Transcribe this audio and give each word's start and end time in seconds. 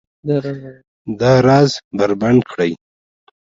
دا 1.19 1.33
راز 1.47 1.71
بربنډ 1.97 2.39
کړي 2.51 2.71